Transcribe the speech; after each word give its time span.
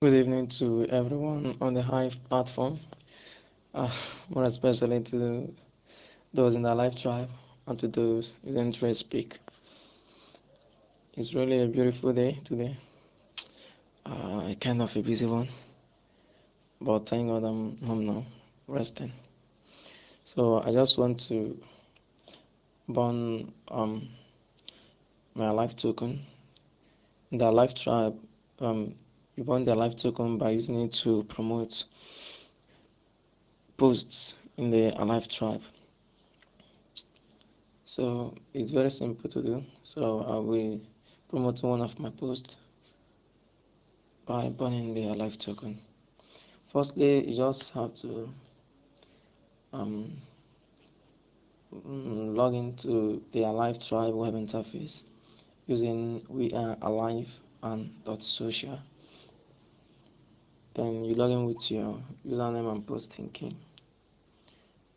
Good 0.00 0.14
evening 0.14 0.46
to 0.58 0.86
everyone 0.90 1.56
on 1.60 1.74
the 1.74 1.82
Hive 1.82 2.16
platform, 2.28 2.78
uh, 3.74 3.90
more 4.28 4.44
especially 4.44 5.00
to 5.00 5.52
those 6.32 6.54
in 6.54 6.62
the 6.62 6.72
Alive 6.72 6.94
Tribe 6.94 7.28
and 7.66 7.76
to 7.80 7.88
those 7.88 8.32
using 8.44 8.72
3Speak. 8.72 9.32
It's 11.16 11.34
really 11.34 11.62
a 11.62 11.66
beautiful 11.66 12.12
day 12.12 12.38
today, 12.44 12.76
uh, 14.06 14.54
kind 14.60 14.82
of 14.82 14.94
a 14.96 15.02
busy 15.02 15.26
one, 15.26 15.48
but 16.80 17.08
thank 17.08 17.26
God 17.28 17.42
I'm 17.42 17.76
home 17.84 18.06
now, 18.06 18.24
resting. 18.68 19.10
So 20.24 20.62
I 20.62 20.70
just 20.70 20.96
want 20.96 21.18
to 21.26 21.60
burn 22.88 23.52
um, 23.66 24.08
my 25.34 25.46
Alive 25.48 25.74
token. 25.74 26.20
The 27.32 27.48
Alive 27.48 27.74
Tribe 27.74 28.16
um, 28.60 28.94
you 29.38 29.44
want 29.44 29.66
their 29.66 29.76
Alive 29.76 29.94
token 29.94 30.36
by 30.36 30.50
using 30.50 30.80
it 30.80 30.92
to 30.94 31.22
promote 31.28 31.84
posts 33.76 34.34
in 34.56 34.68
the 34.68 35.00
Alive 35.00 35.28
tribe. 35.28 35.62
So 37.84 38.34
it's 38.52 38.72
very 38.72 38.90
simple 38.90 39.30
to 39.30 39.40
do. 39.40 39.64
So 39.84 40.24
I 40.24 40.38
will 40.38 40.80
promote 41.28 41.62
one 41.62 41.80
of 41.82 41.96
my 42.00 42.10
posts 42.10 42.56
by 44.26 44.48
burning 44.48 44.92
the 44.92 45.04
Alive 45.04 45.38
token. 45.38 45.78
Firstly, 46.72 47.28
you 47.28 47.36
just 47.36 47.72
have 47.74 47.94
to 47.94 48.28
um, 49.72 50.16
log 51.70 52.54
into 52.54 53.22
the 53.30 53.44
Alive 53.44 53.78
tribe 53.78 54.14
web 54.14 54.34
interface 54.34 55.02
using 55.68 56.24
we 56.28 56.52
are 56.54 56.76
alive 56.82 57.28
and 57.62 57.92
dot 58.04 58.24
social 58.24 58.80
then 60.74 61.04
you 61.04 61.14
log 61.14 61.30
in 61.30 61.44
with 61.46 61.70
your 61.70 62.00
username 62.26 62.70
and 62.70 62.86
posting 62.86 63.28
key. 63.30 63.56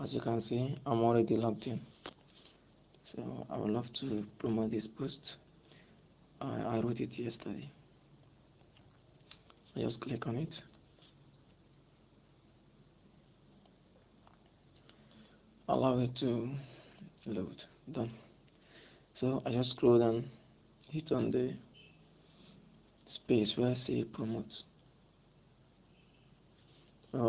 As 0.00 0.14
you 0.14 0.20
can 0.20 0.40
see 0.40 0.76
i'm 0.86 1.00
already 1.00 1.36
logged 1.36 1.66
in. 1.66 1.80
So 3.04 3.46
i 3.50 3.56
would 3.56 3.70
love 3.70 3.92
to 3.94 4.26
promote 4.38 4.70
this 4.70 4.86
post. 4.86 5.36
I, 6.40 6.76
I 6.76 6.80
wrote 6.80 7.00
it 7.00 7.18
yesterday. 7.18 7.68
I 9.76 9.80
just 9.80 10.00
click 10.00 10.26
on 10.26 10.36
it. 10.36 10.62
Allow 15.68 15.98
it 15.98 16.14
to 16.16 16.48
load. 17.26 17.64
Done. 17.92 18.10
So 19.14 19.42
i 19.44 19.50
just 19.50 19.70
scroll 19.70 19.98
down 19.98 20.30
hit 20.90 21.12
on 21.12 21.30
the 21.30 21.52
space 23.04 23.56
where 23.56 23.70
I 23.70 23.74
say 23.74 24.04
promote 24.04 24.62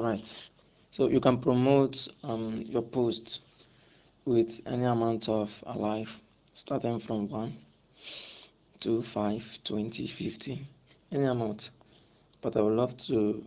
right. 0.09 0.49
So 0.91 1.07
you 1.07 1.19
can 1.19 1.37
promote 1.37 2.07
um, 2.23 2.63
your 2.65 2.81
post 2.81 3.41
with 4.25 4.59
any 4.65 4.85
amount 4.85 5.29
of 5.29 5.51
alive 5.67 6.09
starting 6.53 6.99
from 6.99 7.29
1 7.29 7.55
to 8.79 9.01
5 9.01 9.59
20 9.63 10.07
50 10.07 10.67
any 11.11 11.25
amount. 11.25 11.71
But 12.41 12.55
i 12.55 12.61
would 12.61 12.75
love 12.75 12.97
to 13.07 13.45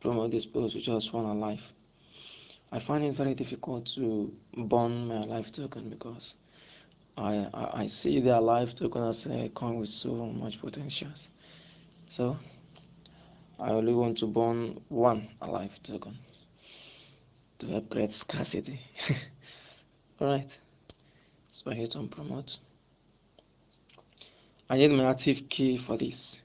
promote 0.00 0.30
this 0.30 0.46
post 0.46 0.74
with 0.74 0.84
just 0.84 1.12
one 1.12 1.24
alive 1.24 1.62
i 2.72 2.78
find 2.78 3.02
it 3.04 3.14
very 3.14 3.34
difficult 3.34 3.86
to 3.86 4.30
burn 4.56 5.08
my 5.08 5.16
alive 5.16 5.50
token 5.50 5.88
because 5.88 6.34
I, 7.16 7.46
I, 7.54 7.82
I 7.82 7.86
see 7.86 8.20
the 8.20 8.38
alive 8.38 8.74
token 8.74 9.04
as 9.04 9.26
a 9.26 9.48
coin 9.54 9.78
with 9.78 9.88
so 9.88 10.12
much 10.12 10.60
potentials. 10.60 11.28
So 12.08 12.36
I 13.58 13.70
only 13.70 13.94
want 13.94 14.18
to 14.18 14.26
burn 14.26 14.80
one 14.88 15.28
alive 15.40 15.80
token 15.82 16.18
to 17.58 17.76
upgrade 17.76 18.12
scarcity. 18.12 18.80
Alright, 20.20 20.50
so 21.50 21.70
I 21.70 21.74
hit 21.74 21.96
on 21.96 22.08
promote. 22.08 22.58
I 24.68 24.76
need 24.76 24.90
my 24.90 25.04
active 25.04 25.48
key 25.48 25.78
for 25.78 25.96
this. 25.96 26.38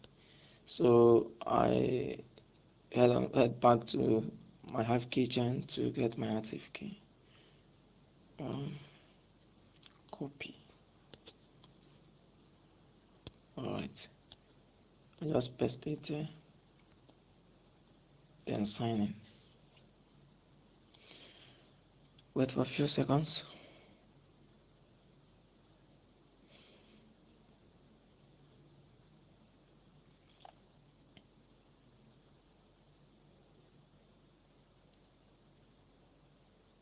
So 0.66 1.31
I 1.46 2.18
head, 2.92 3.09
on, 3.09 3.31
head 3.34 3.59
back 3.59 3.86
to 3.88 4.24
my 4.72 4.84
Hive 4.84 5.09
keychain 5.09 5.66
to 5.74 5.90
get 5.90 6.18
my 6.18 6.38
active 6.38 6.62
key. 6.74 7.02
Um, 8.40 8.75
copy. 10.12 10.56
Alright, 13.58 14.08
I 15.22 15.25
just 15.25 15.58
paste 15.58 15.88
it 15.88 16.30
then 18.45 18.66
sign 18.66 19.01
in. 19.01 19.13
Wait 22.33 22.51
for 22.51 22.61
a 22.61 22.66
few 22.66 22.88
seconds. 22.88 23.44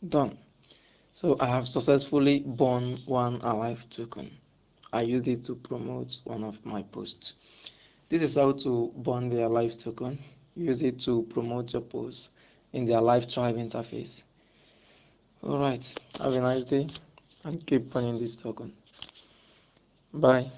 Done. 0.07 0.37
So 1.13 1.35
I 1.39 1.47
have 1.47 1.67
successfully 1.67 2.43
burned 2.45 2.99
one 3.07 3.41
alive 3.41 3.83
token. 3.89 4.31
I 4.93 5.01
used 5.01 5.27
it 5.27 5.43
to 5.45 5.55
promote 5.55 6.19
one 6.23 6.43
of 6.43 6.63
my 6.63 6.83
posts. 6.83 7.33
This 8.09 8.21
is 8.21 8.35
how 8.35 8.51
to 8.51 8.93
burn 8.97 9.29
the 9.29 9.45
alive 9.47 9.75
token. 9.75 10.19
Use 10.57 10.81
it 10.81 10.99
to 11.01 11.21
promote 11.29 11.71
your 11.73 11.83
posts 11.83 12.31
in 12.73 12.85
their 12.85 12.97
Alive 12.97 13.27
Tribe 13.27 13.57
interface. 13.57 14.23
Alright, 15.43 15.93
have 16.19 16.33
a 16.33 16.39
nice 16.39 16.65
day 16.65 16.87
and 17.43 17.63
keep 17.65 17.91
burning 17.91 18.19
this 18.19 18.35
token. 18.35 18.73
Bye. 20.13 20.51